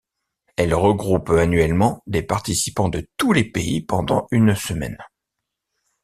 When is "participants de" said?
2.23-3.07